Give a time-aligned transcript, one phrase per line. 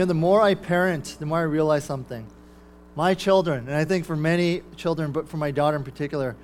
[0.00, 2.26] You know, the more I parent, the more I realize something.
[2.96, 6.36] My children, and I think for many children, but for my daughter in particular,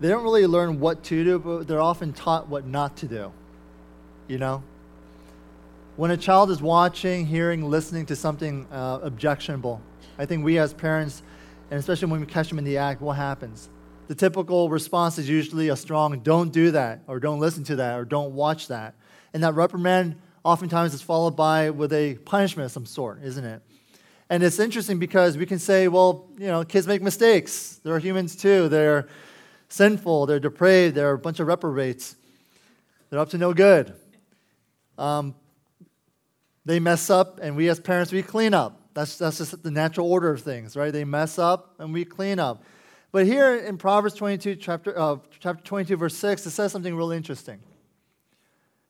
[0.00, 3.32] they don't really learn what to do, but they're often taught what not to do.
[4.26, 4.64] You know?
[5.94, 9.80] When a child is watching, hearing, listening to something uh, objectionable,
[10.18, 11.22] I think we as parents,
[11.70, 13.68] and especially when we catch them in the act, what happens?
[14.08, 17.96] The typical response is usually a strong, don't do that, or don't listen to that,
[17.96, 18.94] or don't watch that.
[19.32, 23.62] And that reprimand oftentimes is followed by with a punishment of some sort, isn't it?
[24.30, 27.80] And it's interesting because we can say, well, you know, kids make mistakes.
[27.82, 28.68] They're humans too.
[28.68, 29.08] They're
[29.68, 30.26] sinful.
[30.26, 30.94] They're depraved.
[30.94, 32.16] They're a bunch of reprobates.
[33.10, 33.94] They're up to no good.
[34.96, 35.34] Um,
[36.64, 38.80] they mess up, and we as parents, we clean up.
[38.94, 40.92] That's, that's just the natural order of things, right?
[40.92, 42.62] They mess up, and we clean up.
[43.12, 47.16] But here in Proverbs 22, chapter, uh, chapter 22, verse 6, it says something really
[47.16, 47.60] interesting.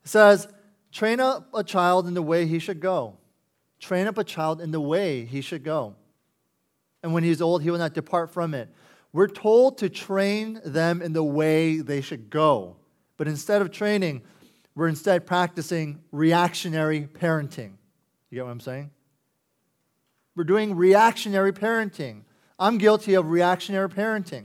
[0.04, 0.46] It says,
[0.94, 3.16] Train up a child in the way he should go.
[3.80, 5.96] Train up a child in the way he should go.
[7.02, 8.68] And when he's old, he will not depart from it.
[9.12, 12.76] We're told to train them in the way they should go.
[13.16, 14.22] But instead of training,
[14.76, 17.72] we're instead practicing reactionary parenting.
[18.30, 18.90] You get what I'm saying?
[20.36, 22.22] We're doing reactionary parenting.
[22.56, 24.44] I'm guilty of reactionary parenting.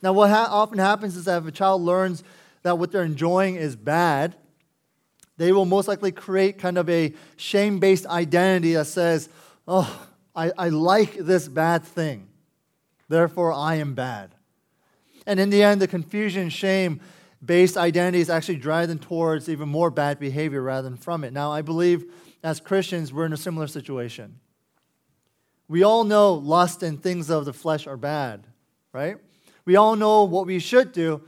[0.00, 2.22] Now, what ha- often happens is that if a child learns
[2.62, 4.36] that what they're enjoying is bad,
[5.38, 9.28] they will most likely create kind of a shame based identity that says,
[9.66, 10.06] oh,
[10.36, 12.28] I, I like this bad thing.
[13.08, 14.34] Therefore, I am bad.
[15.26, 17.00] And in the end, the confusion, shame
[17.44, 21.32] based identities actually drive them towards even more bad behavior rather than from it.
[21.32, 22.12] Now, I believe
[22.42, 24.40] as Christians, we're in a similar situation.
[25.68, 28.46] We all know lust and things of the flesh are bad,
[28.92, 29.18] right?
[29.64, 31.22] We all know what we should do,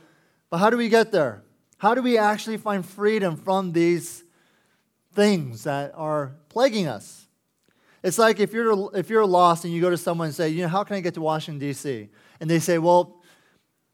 [0.48, 1.42] but how do we get there?
[1.80, 4.22] How do we actually find freedom from these
[5.14, 7.26] things that are plaguing us?
[8.02, 10.60] It's like if you're, if you're lost and you go to someone and say, you
[10.60, 12.10] know, how can I get to Washington, D.C.?
[12.38, 13.22] And they say, well,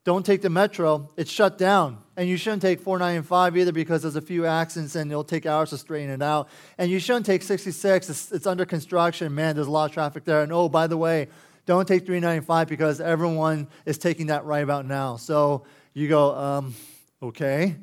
[0.03, 1.11] don't take the metro.
[1.15, 1.99] It's shut down.
[2.17, 5.69] And you shouldn't take 495 either because there's a few accidents and it'll take hours
[5.69, 6.49] to straighten it out.
[6.77, 8.09] And you shouldn't take 66.
[8.09, 9.33] It's, it's under construction.
[9.33, 10.41] Man, there's a lot of traffic there.
[10.41, 11.29] And oh, by the way,
[11.65, 15.15] don't take 395 because everyone is taking that right about now.
[15.15, 16.75] So you go, um,
[17.21, 17.75] Okay.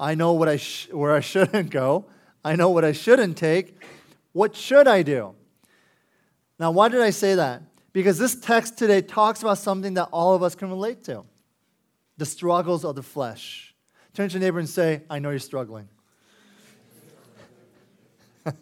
[0.00, 2.06] I know what I sh- where I shouldn't go.
[2.44, 3.80] I know what I shouldn't take.
[4.32, 5.34] What should I do?
[6.58, 7.62] Now, why did I say that?
[7.92, 11.24] Because this text today talks about something that all of us can relate to
[12.16, 13.74] the struggles of the flesh.
[14.14, 15.88] Turn to your neighbor and say, I know you're struggling.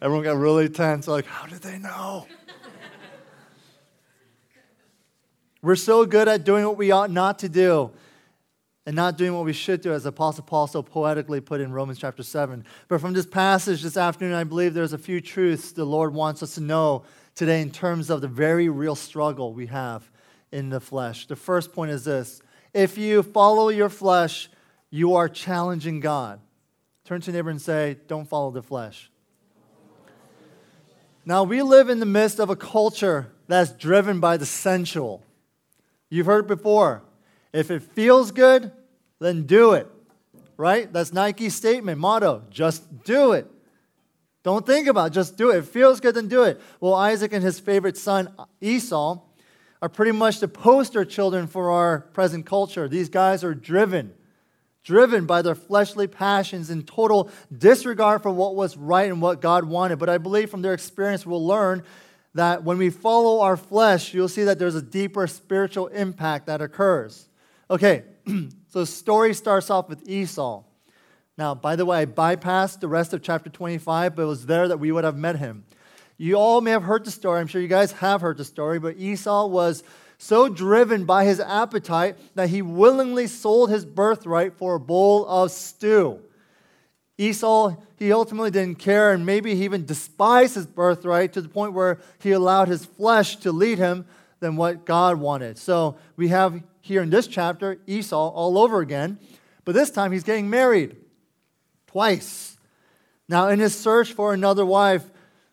[0.00, 2.26] Everyone got really tense, like, how did they know?
[5.62, 7.90] We're so good at doing what we ought not to do
[8.86, 11.98] and not doing what we should do, as Apostle Paul so poetically put in Romans
[11.98, 12.64] chapter 7.
[12.88, 16.42] But from this passage this afternoon, I believe there's a few truths the Lord wants
[16.42, 17.04] us to know
[17.34, 20.10] today in terms of the very real struggle we have
[20.50, 21.26] in the flesh.
[21.26, 22.40] The first point is this
[22.72, 24.48] if you follow your flesh,
[24.88, 26.40] you are challenging God.
[27.04, 29.10] Turn to neighbor and say, Don't follow the flesh.
[31.26, 35.22] Now, we live in the midst of a culture that's driven by the sensual.
[36.10, 37.02] You've heard before.
[37.52, 38.72] If it feels good,
[39.20, 39.88] then do it.
[40.56, 40.92] Right?
[40.92, 42.42] That's Nike's statement, motto.
[42.50, 43.50] Just do it.
[44.42, 45.58] Don't think about it, just do it.
[45.58, 46.60] If it feels good, then do it.
[46.80, 49.20] Well, Isaac and his favorite son, Esau,
[49.82, 52.88] are pretty much the poster children for our present culture.
[52.88, 54.14] These guys are driven,
[54.82, 59.64] driven by their fleshly passions in total disregard for what was right and what God
[59.64, 59.98] wanted.
[59.98, 61.82] But I believe from their experience, we'll learn
[62.34, 66.60] that when we follow our flesh, you'll see that there's a deeper spiritual impact that
[66.60, 67.28] occurs.
[67.70, 70.62] Okay, so the story starts off with Esau.
[71.36, 74.68] Now, by the way, I bypassed the rest of chapter 25, but it was there
[74.68, 75.64] that we would have met him.
[76.18, 77.40] You all may have heard the story.
[77.40, 79.82] I'm sure you guys have heard the story, but Esau was
[80.18, 85.50] so driven by his appetite that he willingly sold his birthright for a bowl of
[85.50, 86.20] stew.
[87.20, 91.74] Esau, he ultimately didn't care, and maybe he even despised his birthright to the point
[91.74, 94.06] where he allowed his flesh to lead him
[94.40, 95.58] than what God wanted.
[95.58, 99.18] So we have here in this chapter Esau all over again,
[99.66, 100.96] but this time he's getting married
[101.86, 102.56] twice.
[103.28, 105.04] Now, in his search for another wife,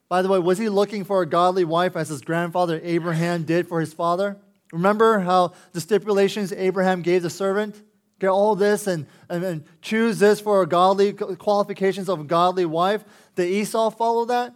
[0.08, 3.68] by the way, was he looking for a godly wife as his grandfather Abraham did
[3.68, 4.38] for his father?
[4.72, 7.82] Remember how the stipulations Abraham gave the servant?
[8.20, 12.66] Get all this and, and, and choose this for a godly qualifications of a godly
[12.66, 13.04] wife.
[13.36, 14.54] Did Esau follow that?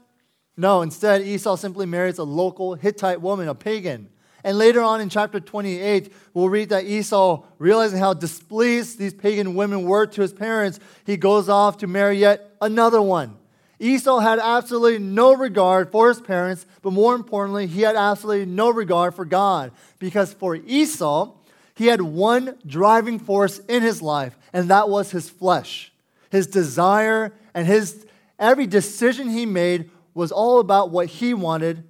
[0.58, 4.10] No, instead, Esau simply marries a local Hittite woman, a pagan.
[4.44, 9.54] And later on in chapter 28, we'll read that Esau, realizing how displeased these pagan
[9.54, 13.38] women were to his parents, he goes off to marry yet another one.
[13.80, 18.70] Esau had absolutely no regard for his parents, but more importantly, he had absolutely no
[18.70, 19.72] regard for God.
[19.98, 21.34] Because for Esau,
[21.82, 25.92] he had one driving force in his life, and that was his flesh.
[26.30, 28.06] His desire and his
[28.38, 31.84] every decision he made was all about what he wanted,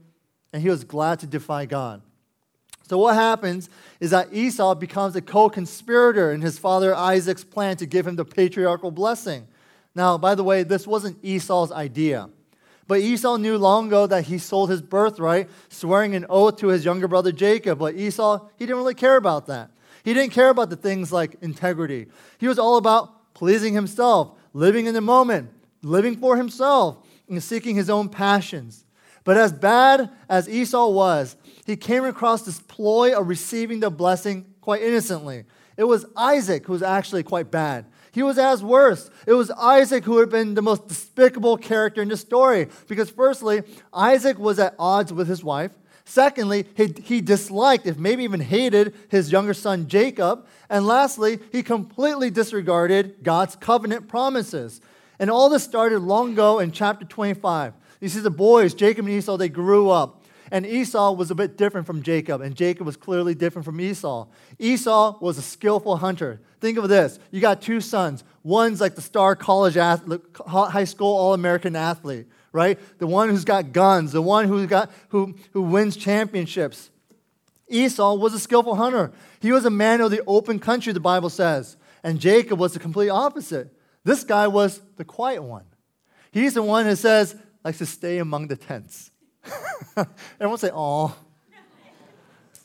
[0.53, 2.01] and he was glad to defy God.
[2.87, 7.75] So, what happens is that Esau becomes a co conspirator in his father Isaac's plan
[7.75, 9.45] to give him the patriarchal blessing.
[9.93, 12.29] Now, by the way, this wasn't Esau's idea.
[12.87, 16.85] But Esau knew long ago that he sold his birthright, swearing an oath to his
[16.85, 17.79] younger brother Jacob.
[17.79, 19.69] But Esau, he didn't really care about that.
[20.03, 22.07] He didn't care about the things like integrity.
[22.39, 25.49] He was all about pleasing himself, living in the moment,
[25.83, 28.85] living for himself, and seeking his own passions.
[29.23, 34.45] But as bad as Esau was, he came across this ploy of receiving the blessing
[34.61, 35.45] quite innocently.
[35.77, 37.85] It was Isaac who was actually quite bad.
[38.11, 39.09] He was as worse.
[39.25, 42.67] It was Isaac who had been the most despicable character in the story.
[42.87, 43.63] Because, firstly,
[43.93, 45.71] Isaac was at odds with his wife.
[46.05, 50.45] Secondly, he, he disliked, if maybe even hated, his younger son Jacob.
[50.69, 54.81] And lastly, he completely disregarded God's covenant promises.
[55.19, 57.73] And all this started long ago in chapter 25.
[57.99, 60.25] You see, the boys, Jacob and Esau, they grew up.
[60.51, 64.27] And Esau was a bit different from Jacob, and Jacob was clearly different from Esau.
[64.59, 66.41] Esau was a skillful hunter.
[66.59, 68.25] Think of this you got two sons.
[68.43, 72.79] One's like the star college athlete, high school All American athlete, right?
[72.99, 76.89] The one who's got guns, the one who, got, who, who wins championships.
[77.69, 79.11] Esau was a skillful hunter.
[79.39, 81.77] He was a man of the open country, the Bible says.
[82.03, 83.73] And Jacob was the complete opposite.
[84.03, 85.65] This guy was the quiet one.
[86.31, 89.11] He's the one who says, likes to stay among the tents.
[90.39, 91.15] Everyone say, "Oh."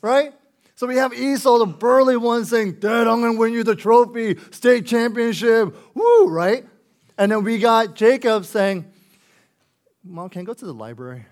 [0.02, 0.32] right?
[0.74, 3.74] So we have Esau, the burly one, saying, Dad, I'm going to win you the
[3.74, 6.66] trophy, state championship, woo, right?
[7.16, 8.84] And then we got Jacob saying,
[10.08, 11.26] Mom, can I go to the library?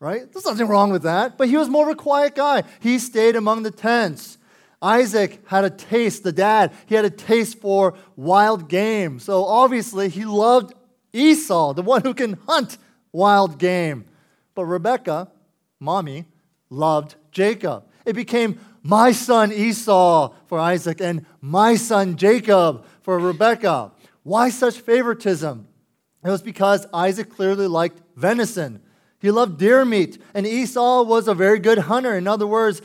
[0.00, 0.32] right?
[0.32, 1.38] There's nothing wrong with that.
[1.38, 2.64] But he was more of a quiet guy.
[2.80, 4.38] He stayed among the tents.
[4.82, 9.18] Isaac had a taste, the dad, he had a taste for wild game.
[9.20, 10.72] So obviously, he loved
[11.12, 12.78] Esau, the one who can hunt
[13.12, 14.06] wild game.
[14.54, 15.28] But Rebecca,
[15.78, 16.24] mommy,
[16.70, 17.84] loved Jacob.
[18.06, 23.92] It became my son Esau for Isaac and my son Jacob for Rebecca.
[24.22, 25.66] Why such favoritism?
[26.24, 28.82] It was because Isaac clearly liked venison.
[29.20, 32.14] He loved deer meat, and Esau was a very good hunter.
[32.16, 32.82] In other words,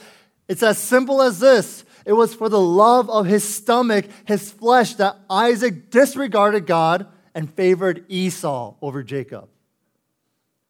[0.47, 4.93] it's as simple as this it was for the love of his stomach, his flesh,
[4.95, 9.49] that Isaac disregarded God and favored Esau over Jacob.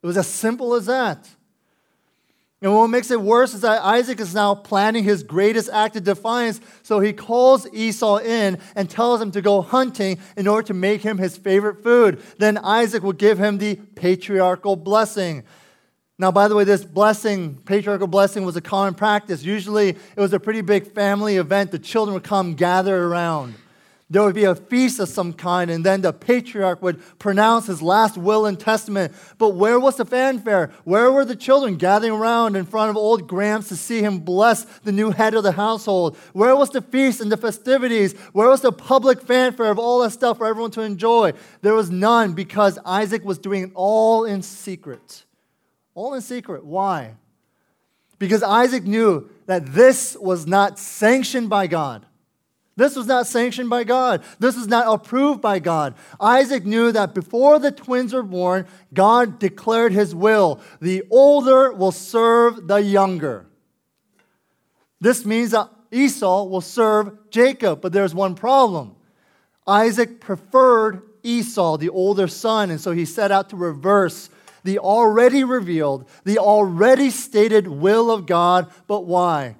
[0.01, 1.27] It was as simple as that.
[2.65, 6.03] And what makes it worse is that Isaac is now planning his greatest act of
[6.03, 6.59] defiance.
[6.81, 11.03] So he calls Esau in and tells him to go hunting in order to make
[11.03, 12.23] him his favorite food.
[12.39, 15.43] Then Isaac will give him the patriarchal blessing.
[16.17, 19.43] Now, by the way, this blessing, patriarchal blessing, was a common practice.
[19.43, 21.69] Usually, it was a pretty big family event.
[21.69, 23.53] The children would come gather around
[24.07, 27.81] there would be a feast of some kind, and then the patriarch would pronounce his
[27.81, 29.13] last will and testament.
[29.39, 30.71] But where was the fanfare?
[30.83, 34.63] Where were the children gathering around in front of old Gramps to see him bless
[34.83, 36.17] the new head of the household?
[36.33, 38.13] Where was the feast and the festivities?
[38.31, 41.33] Where was the public fanfare of all that stuff for everyone to enjoy?
[41.61, 45.25] There was none because Isaac was doing it all in secret.
[45.95, 46.63] All in secret.
[46.63, 47.15] Why?
[48.19, 52.05] Because Isaac knew that this was not sanctioned by God.
[52.77, 54.23] This was not sanctioned by God.
[54.39, 55.95] This was not approved by God.
[56.19, 60.59] Isaac knew that before the twins were born, God declared his will.
[60.81, 63.45] The older will serve the younger.
[64.99, 68.95] This means that Esau will serve Jacob, but there's one problem.
[69.65, 74.29] Isaac preferred Esau, the older son, and so he set out to reverse
[74.65, 78.69] the already revealed, the already stated will of God.
[78.87, 79.55] But why?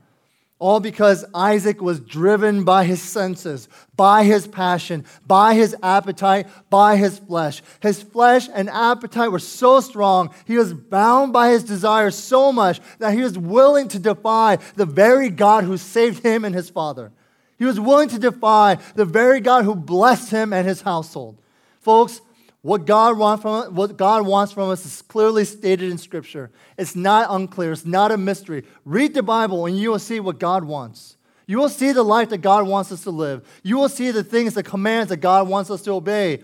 [0.66, 6.96] All because Isaac was driven by his senses, by his passion, by his appetite, by
[6.96, 7.62] his flesh.
[7.82, 12.82] His flesh and appetite were so strong, he was bound by his desires so much
[12.98, 17.12] that he was willing to defy the very God who saved him and his father.
[17.60, 21.38] He was willing to defy the very God who blessed him and his household.
[21.80, 22.22] Folks,
[22.66, 26.50] what God, wants from, what God wants from us is clearly stated in Scripture.
[26.80, 28.64] It's not unclear, it's not a mystery.
[28.86, 31.16] Read the Bible and you will see what God wants.
[31.46, 33.48] You will see the life that God wants us to live.
[33.62, 36.42] You will see the things, the commands that God wants us to obey.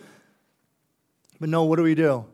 [1.40, 2.26] But no, what do we do?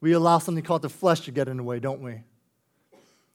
[0.00, 2.22] We allow something called the flesh to get in the way, don't we?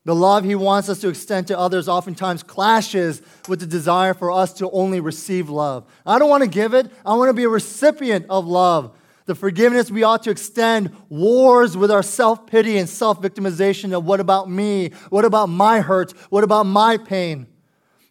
[0.04, 4.34] The love he wants us to extend to others oftentimes clashes with the desire for
[4.34, 5.86] us to only receive love.
[6.06, 8.98] I don't want to give it, I want to be a recipient of love.
[9.26, 14.06] The forgiveness we ought to extend wars with our self pity and self victimization of
[14.06, 14.92] what about me?
[15.10, 16.12] What about my hurt?
[16.30, 17.48] What about my pain?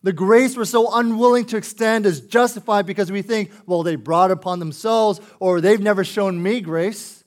[0.02, 4.30] The grace we're so unwilling to extend is justified because we think, well, they brought
[4.30, 7.22] upon themselves or they've never shown me grace.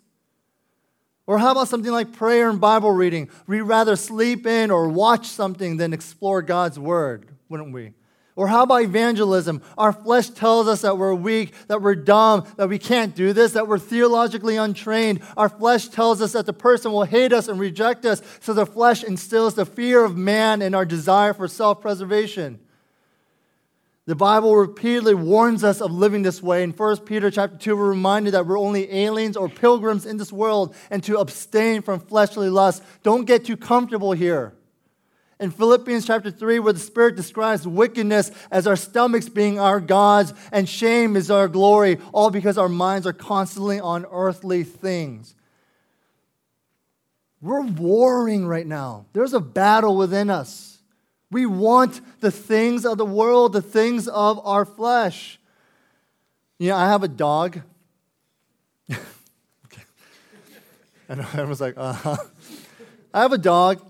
[1.28, 3.30] Or how about something like prayer and Bible reading?
[3.48, 7.94] We'd rather sleep in or watch something than explore God's word, wouldn't we?
[8.38, 9.62] Or how about evangelism?
[9.78, 13.54] Our flesh tells us that we're weak, that we're dumb, that we can't do this,
[13.54, 15.22] that we're theologically untrained.
[15.38, 18.66] Our flesh tells us that the person will hate us and reject us, so the
[18.66, 22.60] flesh instills the fear of man and our desire for self preservation.
[24.06, 26.62] The Bible repeatedly warns us of living this way.
[26.62, 30.32] In 1 Peter chapter 2, we're reminded that we're only aliens or pilgrims in this
[30.32, 32.84] world and to abstain from fleshly lust.
[33.02, 34.54] Don't get too comfortable here.
[35.40, 40.34] In Philippians chapter 3, where the Spirit describes wickedness as our stomachs being our gods
[40.52, 45.36] and shame is our glory, all because our minds are constantly on earthly things.
[47.42, 49.08] We're warring right now.
[49.12, 50.80] There's a battle within us.
[51.32, 55.38] We want the things of the world, the things of our flesh.
[56.60, 57.62] You know, I have a dog.
[58.90, 59.02] okay.
[61.10, 62.18] I know everyone's like, uh huh.
[63.14, 63.86] I have a dog.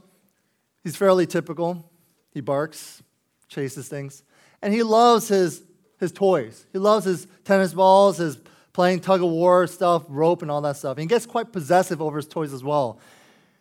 [0.85, 1.83] He's fairly typical.
[2.31, 3.01] He barks,
[3.47, 4.21] chases things,
[4.61, 5.63] and he loves his,
[5.99, 6.67] his toys.
[6.71, 8.37] He loves his tennis balls, his
[8.71, 10.97] playing tug of war stuff, rope, and all that stuff.
[10.97, 12.99] And he gets quite possessive over his toys as well.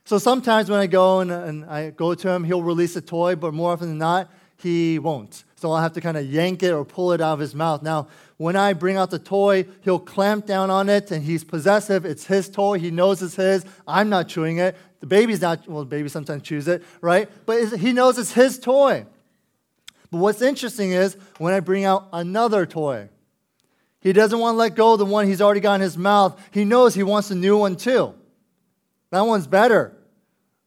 [0.05, 3.37] So sometimes when I go and, and I go to him, he'll release a toy,
[3.37, 4.31] but more often than not,
[4.65, 5.45] he won't.
[5.55, 7.83] So I'll have to kind of yank it or pull it out of his mouth.
[7.83, 12.05] Now, when I bring out the toy, he'll clamp down on it and he's possessive.
[12.05, 12.81] It's his toy.
[12.81, 13.65] He knows it's his.
[13.87, 14.77] I'm not chewing it.
[14.99, 17.31] The baby's not, well, the baby sometimes chews it, right?
[17.47, 19.07] But he knows it's his toy.
[20.11, 23.09] But what's interesting is when I bring out another toy,
[24.01, 26.39] he doesn't want to let go of the one he's already got in his mouth.
[26.51, 28.15] He knows he wants a new one too.
[29.11, 29.97] That one's better,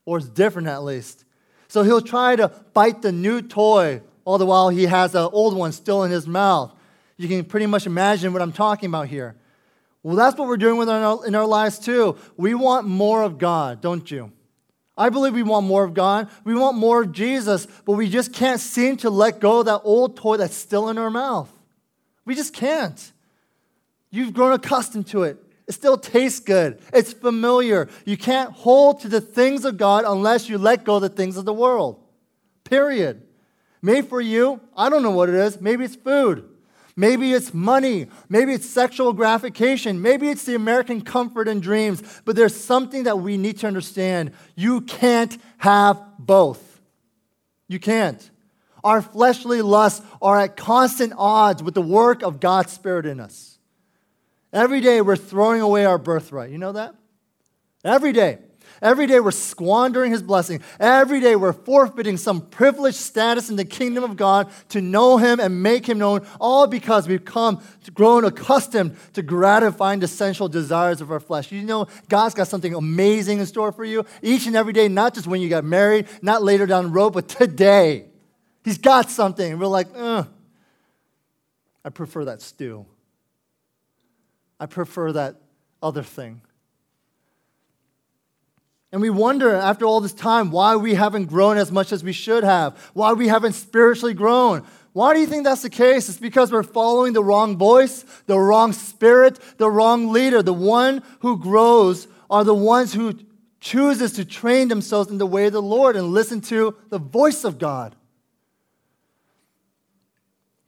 [0.06, 1.26] or it's different at least.
[1.68, 5.56] So he'll try to bite the new toy all the while he has the old
[5.56, 6.74] one still in his mouth.
[7.18, 9.36] You can pretty much imagine what I'm talking about here.
[10.04, 12.18] Well, that's what we're doing with our, in our lives too.
[12.36, 14.32] We want more of God, don't you?
[14.98, 16.30] I believe we want more of God.
[16.44, 19.82] We want more of Jesus, but we just can't seem to let go of that
[19.84, 21.52] old toy that's still in our mouth.
[22.26, 23.12] We just can't.
[24.10, 25.38] You've grown accustomed to it.
[25.68, 26.80] It still tastes good.
[26.94, 27.90] It's familiar.
[28.06, 31.36] You can't hold to the things of God unless you let go of the things
[31.36, 32.02] of the world.
[32.64, 33.24] Period.
[33.82, 35.62] Made for you, I don't know what it is.
[35.62, 36.48] Maybe it's food.
[36.96, 38.08] Maybe it's money.
[38.28, 40.02] Maybe it's sexual gratification.
[40.02, 42.02] Maybe it's the American comfort and dreams.
[42.26, 44.32] But there's something that we need to understand.
[44.56, 46.82] You can't have both.
[47.68, 48.28] You can't.
[48.84, 53.57] Our fleshly lusts are at constant odds with the work of God's Spirit in us.
[54.54, 56.52] Every day we're throwing away our birthright.
[56.52, 56.96] You know that?
[57.84, 58.40] Every day.
[58.82, 60.62] Every day we're squandering his blessing.
[60.80, 65.40] Every day we're forfeiting some privileged status in the kingdom of God to know him
[65.40, 67.62] and make him known, all because we've come
[67.94, 71.52] grown accustomed to gratifying the sensual desires of our flesh.
[71.52, 75.16] You know, God's got something amazing in store for you each and every day, not
[75.16, 78.06] just when you got married, not later down the road, but today.
[78.64, 79.54] He's got something.
[79.54, 80.28] And we're like, Ugh,
[81.84, 82.86] I prefer that stew.
[84.60, 85.36] I prefer that
[85.82, 86.42] other thing.
[88.92, 92.14] And we wonder after all this time why we haven't grown as much as we
[92.14, 94.64] should have, why we haven't spiritually grown.
[94.94, 96.10] Why do you think that's the case?
[96.10, 100.42] It's because we're following the wrong voice, the wrong spirit, the wrong leader.
[100.42, 103.14] The one who grows are the ones who
[103.60, 107.44] chooses to train themselves in the way of the Lord and listen to the voice
[107.44, 107.96] of God.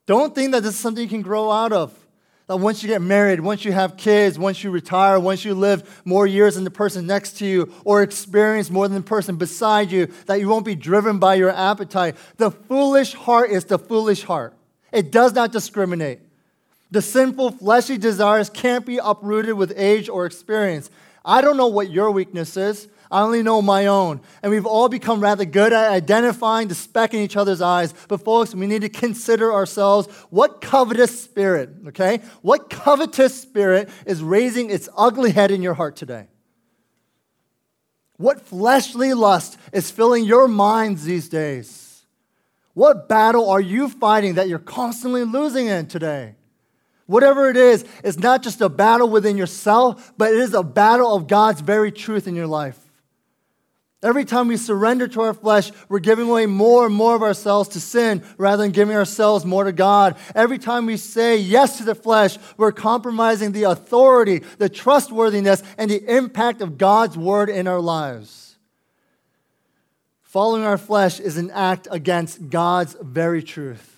[0.05, 1.98] Don't think that this is something you can grow out of
[2.49, 6.01] that once you get married, once you have kids, once you retire, once you live
[6.03, 9.91] more years than the person next to you or experience more than the person beside
[9.91, 12.15] you, that you won't be driven by your appetite.
[12.37, 14.55] The foolish heart is the foolish heart,
[14.91, 16.21] it does not discriminate.
[16.89, 20.89] The sinful fleshly desires can't be uprooted with age or experience.
[21.23, 22.87] I don't know what your weakness is.
[23.11, 24.21] I only know my own.
[24.43, 27.93] And we've all become rather good at identifying the speck in each other's eyes.
[28.07, 32.21] But, folks, we need to consider ourselves what covetous spirit, okay?
[32.41, 36.27] What covetous spirit is raising its ugly head in your heart today?
[38.17, 42.03] What fleshly lust is filling your minds these days?
[42.73, 46.35] What battle are you fighting that you're constantly losing in today?
[47.07, 51.15] Whatever it is, it's not just a battle within yourself, but it is a battle
[51.15, 52.88] of God's very truth in your life.
[54.01, 57.69] Every time we surrender to our flesh, we're giving away more and more of ourselves
[57.69, 60.15] to sin rather than giving ourselves more to God.
[60.33, 65.91] Every time we say yes to the flesh, we're compromising the authority, the trustworthiness, and
[65.91, 68.55] the impact of God's word in our lives.
[70.21, 73.97] Following our flesh is an act against God's very truth.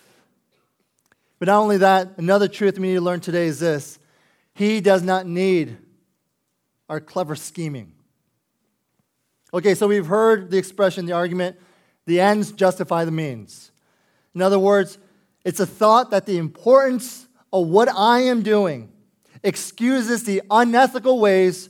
[1.37, 3.99] But not only that, another truth we need to learn today is this
[4.55, 5.77] He does not need
[6.89, 7.93] our clever scheming.
[9.53, 11.57] Okay, so we've heard the expression, the argument,
[12.05, 13.71] the ends justify the means.
[14.33, 14.97] In other words,
[15.43, 18.91] it's a thought that the importance of what I am doing
[19.43, 21.69] excuses the unethical ways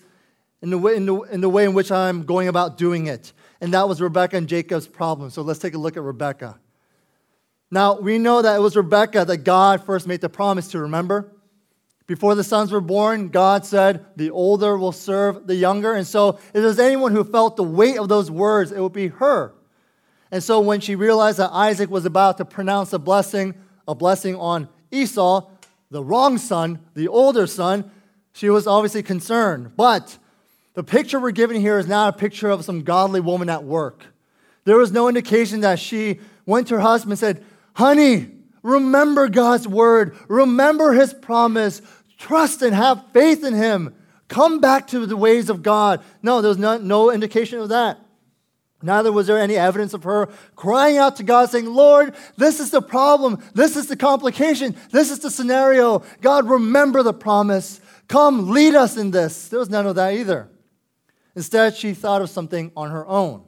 [0.62, 3.34] in the, way, in, the, in the way in which I'm going about doing it.
[3.62, 5.32] And that was Rebecca and Jacob's problem.
[5.32, 6.60] So let's take a look at Rebecca.
[7.72, 11.32] Now, we know that it was Rebecca that God first made the promise to, remember?
[12.12, 15.94] Before the sons were born, God said, The older will serve the younger.
[15.94, 19.08] And so, if there's anyone who felt the weight of those words, it would be
[19.08, 19.54] her.
[20.30, 23.56] And so, when she realized that Isaac was about to pronounce a blessing,
[23.88, 25.48] a blessing on Esau,
[25.90, 27.90] the wrong son, the older son,
[28.34, 29.78] she was obviously concerned.
[29.78, 30.18] But
[30.74, 34.04] the picture we're given here is not a picture of some godly woman at work.
[34.66, 38.32] There was no indication that she went to her husband and said, Honey,
[38.64, 41.82] remember God's word, remember his promise,
[42.22, 43.96] trust and have faith in him.
[44.28, 46.02] Come back to the ways of God.
[46.22, 48.00] No, there's no, no indication of that.
[48.84, 52.72] Neither was there any evidence of her crying out to God, saying, Lord, this is
[52.72, 53.44] the problem.
[53.54, 54.76] This is the complication.
[54.92, 56.04] This is the scenario.
[56.22, 57.82] God, remember the promise.
[58.08, 59.50] Come, lead us in this.
[59.50, 60.50] There was none of that either.
[61.36, 63.44] Instead, she thought of something on her own.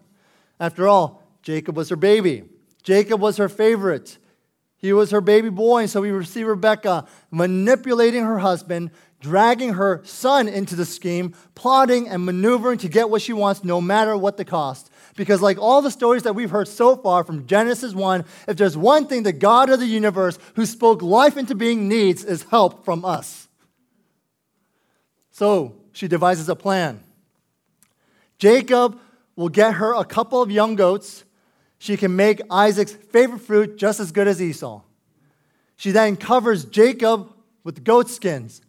[0.59, 2.43] After all, Jacob was her baby.
[2.83, 4.17] Jacob was her favorite.
[4.83, 8.91] He was her baby boy, and so we see Rebecca manipulating her husband,
[9.21, 13.79] dragging her son into the scheme, plotting and maneuvering to get what she wants no
[13.79, 14.91] matter what the cost.
[15.15, 18.75] Because, like all the stories that we've heard so far from Genesis 1, if there's
[18.75, 22.83] one thing the God of the universe who spoke life into being needs, is help
[22.83, 23.47] from us.
[25.31, 27.01] So she devises a plan.
[28.37, 28.99] Jacob
[29.37, 31.23] will get her a couple of young goats
[31.83, 34.83] she can make Isaac's favorite fruit just as good as Esau.
[35.75, 37.33] She then covers Jacob
[37.65, 38.61] with goat skins,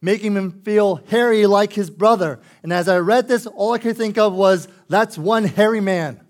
[0.00, 2.38] making him feel hairy like his brother.
[2.62, 6.20] And as I read this, all I could think of was, that's one hairy man.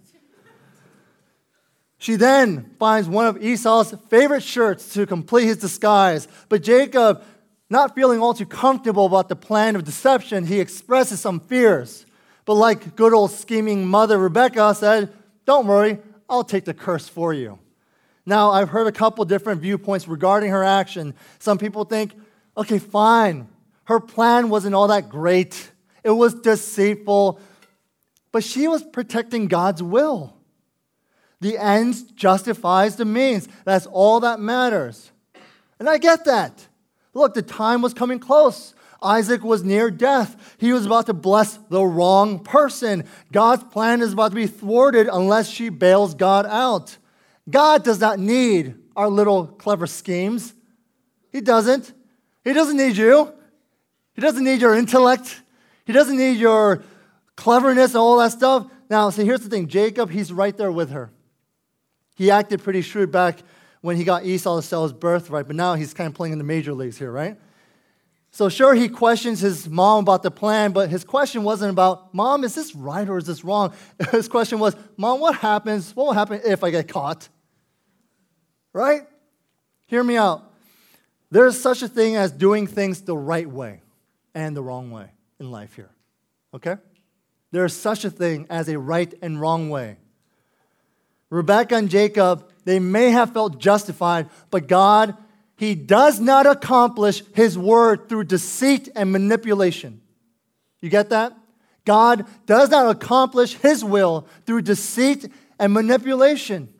[1.98, 6.26] She then finds one of Esau's favorite shirts to complete his disguise.
[6.48, 7.22] But Jacob,
[7.68, 12.06] not feeling all too comfortable about the plan of deception, he expresses some fears.
[12.46, 15.12] But like good old scheming mother Rebecca said,
[15.44, 15.98] Don't worry,
[16.30, 17.58] I'll take the curse for you.
[18.24, 21.14] Now, I've heard a couple different viewpoints regarding her action.
[21.40, 22.14] Some people think,
[22.56, 23.48] okay, fine.
[23.84, 25.72] Her plan wasn't all that great,
[26.04, 27.40] it was deceitful,
[28.32, 30.36] but she was protecting God's will.
[31.40, 33.48] The ends justifies the means.
[33.64, 35.10] That's all that matters.
[35.78, 36.68] And I get that.
[37.14, 38.74] Look, the time was coming close.
[39.02, 40.56] Isaac was near death.
[40.58, 43.04] He was about to bless the wrong person.
[43.32, 46.96] God's plan is about to be thwarted unless she bails God out.
[47.48, 50.54] God does not need our little clever schemes.
[51.32, 51.92] He doesn't.
[52.44, 53.32] He doesn't need you.
[54.14, 55.42] He doesn't need your intellect.
[55.86, 56.82] He doesn't need your
[57.36, 58.66] cleverness and all that stuff.
[58.90, 61.10] Now, see, here's the thing Jacob, he's right there with her.
[62.16, 63.38] He acted pretty shrewd back
[63.80, 66.38] when he got Esau to sell his birthright, but now he's kind of playing in
[66.38, 67.38] the major leagues here, right?
[68.32, 72.44] So, sure, he questions his mom about the plan, but his question wasn't about, Mom,
[72.44, 73.72] is this right or is this wrong?
[74.12, 75.94] His question was, Mom, what happens?
[75.96, 77.28] What will happen if I get caught?
[78.72, 79.02] Right?
[79.86, 80.52] Hear me out.
[81.32, 83.82] There's such a thing as doing things the right way
[84.32, 85.90] and the wrong way in life here.
[86.54, 86.76] Okay?
[87.50, 89.96] There's such a thing as a right and wrong way.
[91.30, 95.16] Rebecca and Jacob, they may have felt justified, but God
[95.60, 100.00] he does not accomplish his word through deceit and manipulation.
[100.80, 101.36] You get that?
[101.84, 106.70] God does not accomplish his will through deceit and manipulation.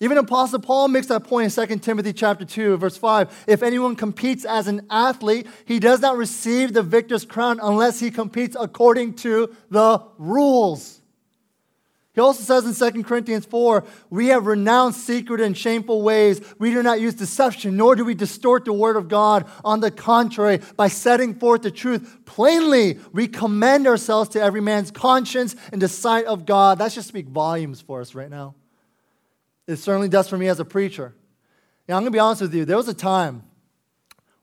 [0.00, 3.44] Even Apostle Paul makes that point in 2 Timothy chapter 2, verse 5.
[3.46, 8.10] If anyone competes as an athlete, he does not receive the victor's crown unless he
[8.10, 11.01] competes according to the rules.
[12.14, 16.42] He also says in 2 Corinthians 4, we have renounced secret and shameful ways.
[16.58, 19.48] We do not use deception, nor do we distort the word of God.
[19.64, 24.90] On the contrary, by setting forth the truth plainly, we commend ourselves to every man's
[24.90, 26.78] conscience in the sight of God.
[26.78, 28.56] That should speak volumes for us right now.
[29.66, 31.14] It certainly does for me as a preacher.
[31.88, 32.66] Now, I'm going to be honest with you.
[32.66, 33.42] There was a time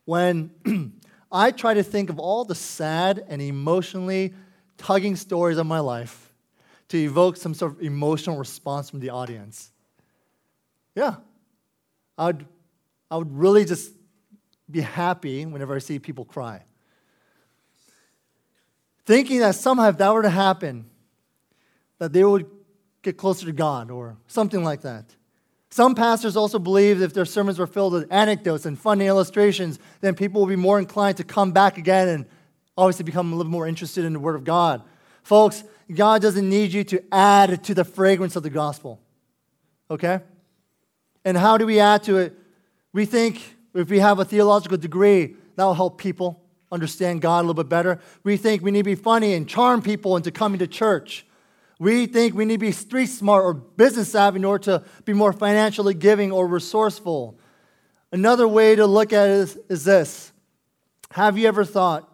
[0.05, 0.49] when
[1.31, 4.33] I tried to think of all the sad and emotionally
[4.79, 6.28] tugging stories of my life
[6.89, 9.71] to evoke some sort of emotional response from the audience.
[10.95, 11.15] Yeah.
[12.17, 12.45] I would,
[13.09, 13.91] I would really just
[14.69, 16.63] be happy whenever I see people cry.
[19.05, 20.85] Thinking that somehow if that were to happen,
[21.99, 22.45] that they would
[23.01, 25.05] get closer to God or something like that.
[25.71, 29.79] Some pastors also believe that if their sermons were filled with anecdotes and funny illustrations,
[30.01, 32.25] then people will be more inclined to come back again and
[32.75, 34.81] obviously become a little more interested in the Word of God.
[35.21, 38.99] Folks, God doesn't need you to add to the fragrance of the gospel.
[39.89, 40.21] Okay?
[41.25, 42.37] And how do we add to it?
[42.93, 43.41] We think
[43.73, 47.69] if we have a theological degree, that will help people understand God a little bit
[47.69, 47.99] better.
[48.23, 51.25] We think we need to be funny and charm people into coming to church.
[51.79, 55.13] We think we need to be street smart or business savvy in order to be
[55.13, 57.39] more financially giving or resourceful.
[58.11, 60.31] Another way to look at it is, is this
[61.11, 62.11] Have you ever thought,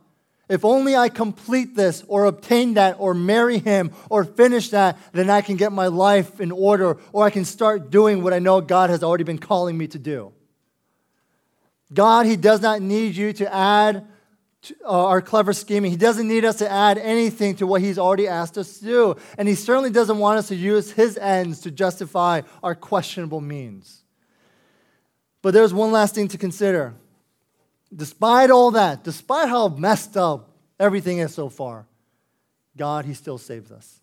[0.48, 5.30] if only I complete this or obtain that or marry him or finish that, then
[5.30, 8.62] I can get my life in order or I can start doing what I know
[8.62, 10.34] God has already been calling me to do?
[11.94, 14.08] God, He does not need you to add
[14.84, 15.92] uh, our clever scheming.
[15.92, 19.16] He doesn't need us to add anything to what He's already asked us to do.
[19.38, 24.04] And He certainly doesn't want us to use His ends to justify our questionable means.
[25.42, 26.96] But there's one last thing to consider.
[27.96, 31.86] Despite all that, despite how messed up everything is so far,
[32.76, 34.02] God, He still saves us.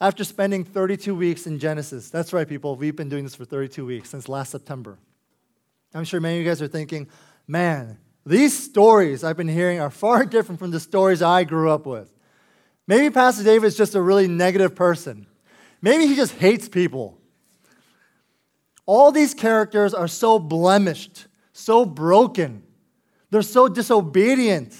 [0.00, 3.86] After spending 32 weeks in Genesis, that's right, people, we've been doing this for 32
[3.86, 4.98] weeks since last September.
[5.94, 7.08] I'm sure many of you guys are thinking,
[7.46, 11.86] man, these stories I've been hearing are far different from the stories I grew up
[11.86, 12.12] with.
[12.86, 15.26] Maybe Pastor David is just a really negative person.
[15.80, 17.18] Maybe he just hates people.
[18.86, 22.62] All these characters are so blemished, so broken.
[23.30, 24.76] They're so disobedient.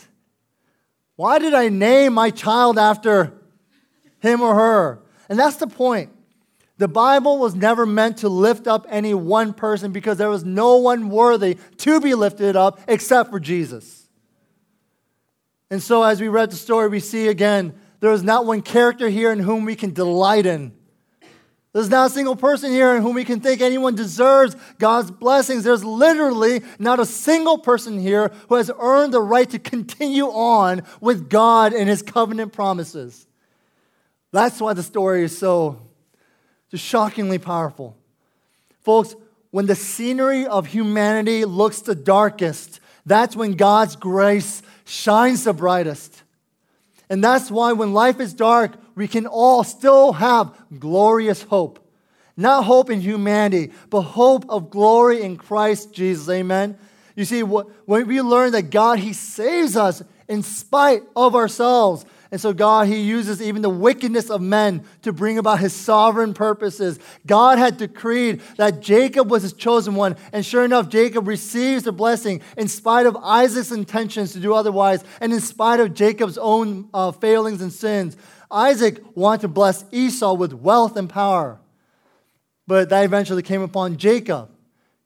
[1.16, 3.32] Why did I name my child after
[4.18, 5.02] him or her?
[5.28, 6.10] And that's the point.
[6.76, 10.76] The Bible was never meant to lift up any one person because there was no
[10.76, 14.08] one worthy to be lifted up except for Jesus.
[15.70, 19.08] And so, as we read the story, we see again there is not one character
[19.08, 20.72] here in whom we can delight in.
[21.74, 25.64] There's not a single person here in whom we can think anyone deserves God's blessings.
[25.64, 30.82] There's literally not a single person here who has earned the right to continue on
[31.00, 33.26] with God and his covenant promises.
[34.30, 35.80] That's why the story is so
[36.70, 37.96] just shockingly powerful.
[38.82, 39.16] Folks,
[39.50, 46.23] when the scenery of humanity looks the darkest, that's when God's grace shines the brightest.
[47.14, 51.78] And that's why when life is dark, we can all still have glorious hope.
[52.36, 56.28] Not hope in humanity, but hope of glory in Christ Jesus.
[56.28, 56.76] Amen.
[57.14, 62.40] You see, when we learn that God, He saves us in spite of ourselves, and
[62.40, 66.98] so, God, He uses even the wickedness of men to bring about His sovereign purposes.
[67.24, 70.16] God had decreed that Jacob was His chosen one.
[70.32, 75.04] And sure enough, Jacob receives the blessing in spite of Isaac's intentions to do otherwise,
[75.20, 78.16] and in spite of Jacob's own uh, failings and sins.
[78.50, 81.60] Isaac wanted to bless Esau with wealth and power,
[82.66, 84.50] but that eventually came upon Jacob.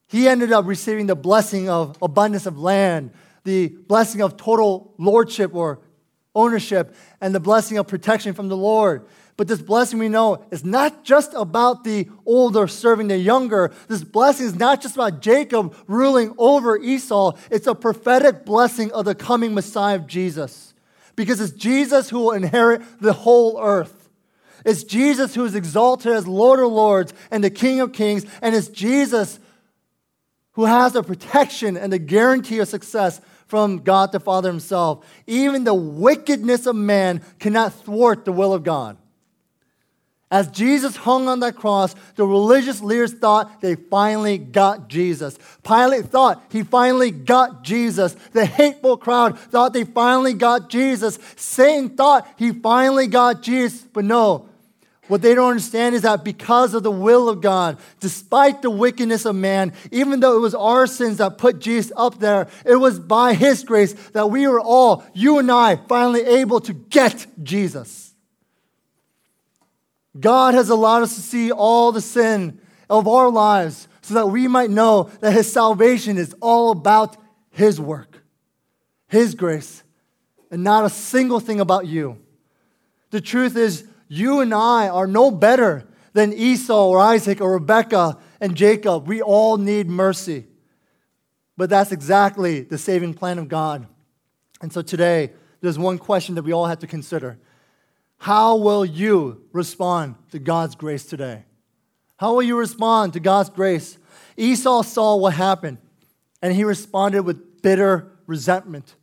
[0.07, 3.11] He ended up receiving the blessing of abundance of land,
[3.45, 5.81] the blessing of total lordship or
[6.35, 9.07] ownership and the blessing of protection from the Lord.
[9.37, 13.73] But this blessing we know is not just about the older serving the younger.
[13.87, 17.37] This blessing is not just about Jacob ruling over Esau.
[17.49, 20.75] It's a prophetic blessing of the coming Messiah of Jesus.
[21.15, 24.09] Because it's Jesus who will inherit the whole earth.
[24.65, 28.27] It's Jesus who is exalted as Lord of Lords and the King of Kings.
[28.43, 29.39] And it's Jesus
[30.53, 35.05] who has the protection and the guarantee of success from God the Father Himself.
[35.27, 38.97] Even the wickedness of man cannot thwart the will of God.
[40.31, 45.39] As Jesus hung on that cross, the religious leaders thought they finally got Jesus.
[45.63, 48.15] Pilate thought he finally got Jesus.
[48.33, 51.19] The hateful crowd thought they finally got Jesus.
[51.37, 53.81] Satan thought he finally got Jesus.
[53.81, 54.48] But no,
[55.09, 59.25] What they don't understand is that because of the will of God, despite the wickedness
[59.25, 63.01] of man, even though it was our sins that put Jesus up there, it was
[63.01, 68.15] by His grace that we were all, you and I, finally able to get Jesus.
[70.19, 74.47] God has allowed us to see all the sin of our lives so that we
[74.47, 77.17] might know that His salvation is all about
[77.51, 78.23] His work,
[79.09, 79.83] His grace,
[80.51, 82.19] and not a single thing about you.
[83.11, 88.19] The truth is, you and I are no better than Esau or Isaac or Rebekah
[88.41, 89.07] and Jacob.
[89.07, 90.47] We all need mercy.
[91.57, 93.87] But that's exactly the saving plan of God.
[94.61, 97.39] And so today, there's one question that we all have to consider
[98.19, 101.45] How will you respond to God's grace today?
[102.17, 103.99] How will you respond to God's grace?
[104.37, 105.79] Esau saw what happened,
[106.43, 108.95] and he responded with bitter resentment.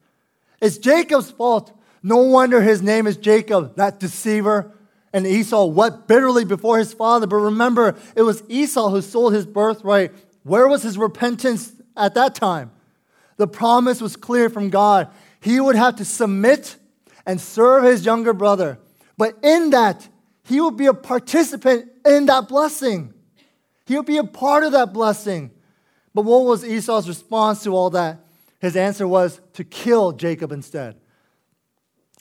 [0.62, 1.72] It's Jacob's fault.
[2.04, 4.74] No wonder his name is Jacob, that deceiver.
[5.15, 7.25] And Esau wept bitterly before his father.
[7.25, 10.12] But remember, it was Esau who sold his birthright.
[10.43, 12.71] Where was his repentance at that time?
[13.38, 15.08] The promise was clear from God.
[15.39, 16.75] He would have to submit
[17.25, 18.78] and serve his younger brother.
[19.17, 20.06] But in that,
[20.43, 23.13] he would be a participant in that blessing.
[23.86, 25.49] He would be a part of that blessing.
[26.13, 28.19] But what was Esau's response to all that?
[28.60, 30.97] His answer was to kill Jacob instead.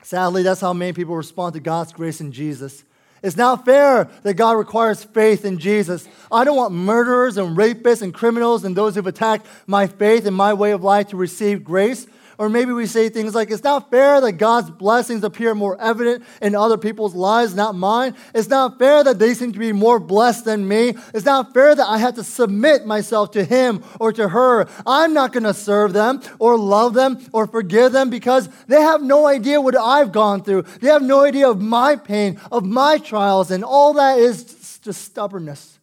[0.05, 2.85] Sadly, that's how many people respond to God's grace in Jesus.
[3.23, 6.07] It's not fair that God requires faith in Jesus.
[6.31, 10.37] I don't want murderers and rapists and criminals and those who've attacked my faith and
[10.37, 12.07] my way of life to receive grace.
[12.39, 16.25] Or maybe we say things like, it's not fair that God's blessings appear more evident
[16.43, 18.15] in other people's lives, not mine.
[18.35, 20.95] It's not fair that they seem to be more blessed than me.
[21.13, 24.67] It's not fair that I have to submit myself to him or to her.
[24.87, 29.03] I'm not going to serve them or love them or forgive them because they have
[29.03, 30.63] no idea what I've gone through.
[30.63, 35.03] They have no idea of my pain, of my trials, and all that is just
[35.03, 35.79] stubbornness.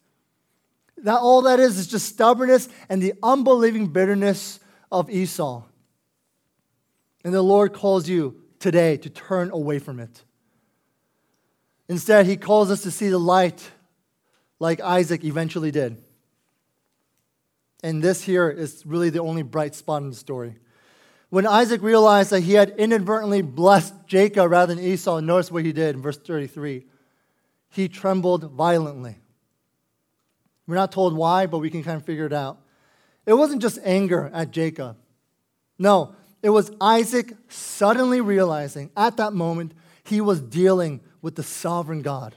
[0.98, 4.60] That all that is is just stubbornness and the unbelieving bitterness
[4.92, 5.64] of Esau.
[7.24, 10.24] And the Lord calls you today to turn away from it.
[11.88, 13.72] Instead, He calls us to see the light
[14.60, 16.02] like Isaac eventually did.
[17.84, 20.56] And this here is really the only bright spot in the story.
[21.30, 25.72] When Isaac realized that he had inadvertently blessed Jacob rather than Esau, notice what he
[25.72, 26.86] did in verse 33.
[27.70, 29.16] He trembled violently.
[30.68, 32.60] We're not told why, but we can kind of figure it out.
[33.26, 34.98] It wasn't just anger at Jacob.
[35.80, 39.74] No, it was Isaac suddenly realizing at that moment
[40.04, 42.36] he was dealing with the sovereign God.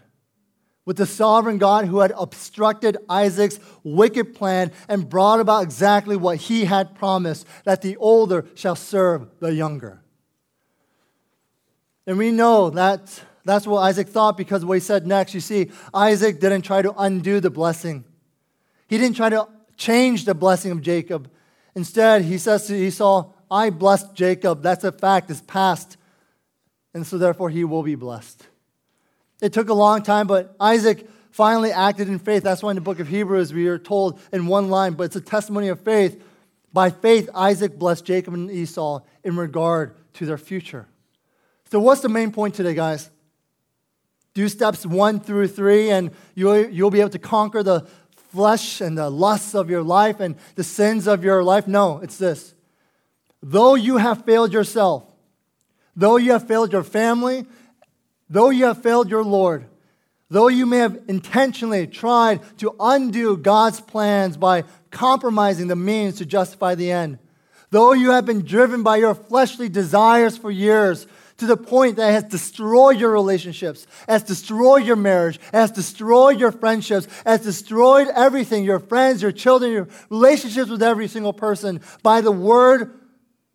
[0.84, 6.36] With the sovereign God who had obstructed Isaac's wicked plan and brought about exactly what
[6.36, 10.02] he had promised that the older shall serve the younger.
[12.06, 15.32] And we know that that's what Isaac thought because what he said next.
[15.32, 18.04] You see, Isaac didn't try to undo the blessing,
[18.86, 21.30] he didn't try to change the blessing of Jacob.
[21.74, 24.62] Instead, he says to Esau, I blessed Jacob.
[24.62, 25.96] That's a fact, it's past.
[26.92, 28.46] And so therefore he will be blessed.
[29.42, 32.42] It took a long time, but Isaac finally acted in faith.
[32.42, 35.16] That's why in the book of Hebrews we are told in one line, but it's
[35.16, 36.22] a testimony of faith.
[36.72, 40.87] By faith, Isaac blessed Jacob and Esau in regard to their future.
[41.70, 43.11] So, what's the main point today, guys?
[44.35, 47.87] Do steps one through three, and you'll, you'll be able to conquer the
[48.33, 51.68] flesh and the lusts of your life and the sins of your life.
[51.68, 52.53] No, it's this
[53.44, 55.04] though you have failed yourself,
[55.94, 57.44] though you have failed your family,
[58.30, 59.66] though you have failed your Lord,
[60.30, 66.24] though you may have intentionally tried to undo God's plans by compromising the means to
[66.24, 67.18] justify the end,
[67.70, 72.12] though you have been driven by your fleshly desires for years to the point that
[72.12, 78.64] has destroyed your relationships, has destroyed your marriage, has destroyed your friendships, has destroyed everything
[78.64, 83.00] your friends, your children, your relationships with every single person by the word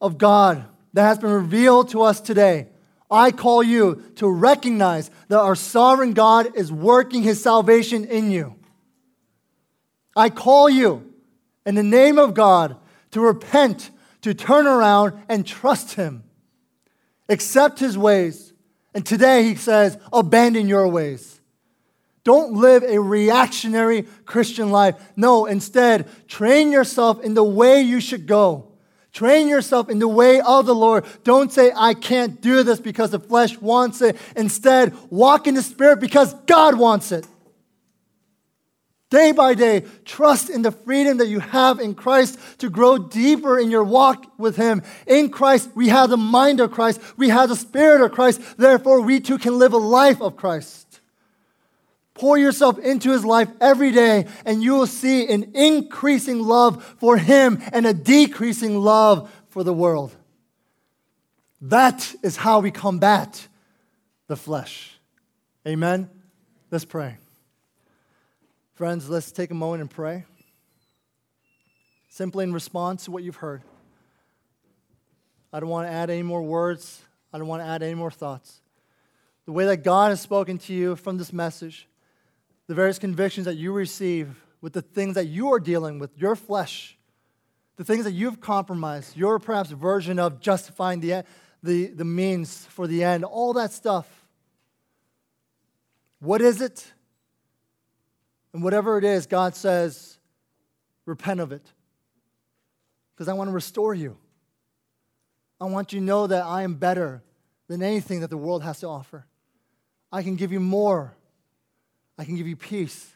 [0.01, 2.67] of God that has been revealed to us today,
[3.12, 8.55] I call you to recognize that our sovereign God is working his salvation in you.
[10.15, 11.12] I call you
[11.65, 12.77] in the name of God
[13.12, 13.89] to repent,
[14.21, 16.23] to turn around and trust him.
[17.27, 18.53] Accept his ways.
[18.93, 21.39] And today he says, abandon your ways.
[22.23, 24.95] Don't live a reactionary Christian life.
[25.15, 28.68] No, instead, train yourself in the way you should go.
[29.12, 31.06] Train yourself in the way of the Lord.
[31.24, 34.17] Don't say, I can't do this because the flesh wants it.
[34.36, 37.26] Instead, walk in the Spirit because God wants it.
[39.10, 43.58] Day by day, trust in the freedom that you have in Christ to grow deeper
[43.58, 44.84] in your walk with Him.
[45.08, 48.39] In Christ, we have the mind of Christ, we have the Spirit of Christ.
[48.58, 50.88] Therefore, we too can live a life of Christ.
[52.19, 57.15] Pour yourself into his life every day, and you will see an increasing love for
[57.15, 60.13] him and a decreasing love for the world.
[61.62, 63.47] That is how we combat
[64.27, 64.99] the flesh.
[65.65, 66.10] Amen?
[66.69, 67.15] Let's pray.
[68.73, 70.25] Friends, let's take a moment and pray.
[72.10, 73.62] Simply in response to what you've heard.
[75.53, 77.01] I don't want to add any more words,
[77.32, 78.60] I don't want to add any more thoughts.
[79.45, 81.88] The way that God has spoken to you from this message,
[82.69, 86.36] the various convictions that you receive with the things that you are dealing with, your
[86.36, 86.95] flesh,
[87.77, 91.23] the things that you've compromised, your perhaps version of justifying the,
[91.63, 94.08] the, the means for the end, all that stuff.
[96.19, 96.86] What is it?
[98.53, 100.19] And whatever it is, God says,
[101.08, 101.65] repent of it.
[103.15, 104.15] Because I want to restore you.
[105.60, 107.23] I want you to know that I am better
[107.67, 109.25] than anything that the world has to offer.
[110.12, 111.15] I can give you more.
[112.19, 113.13] I can give you peace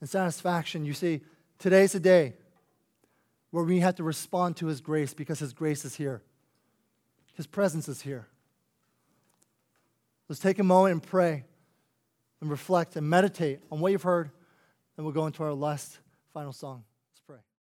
[0.00, 0.84] and satisfaction.
[0.84, 1.20] You see,
[1.58, 2.34] today's a day
[3.50, 6.22] where we have to respond to His grace because His grace is here,
[7.34, 8.28] His presence is here.
[10.28, 11.44] Let's take a moment and pray
[12.40, 14.30] and reflect and meditate on what you've heard,
[14.96, 15.98] and we'll go into our last
[16.32, 16.84] final song.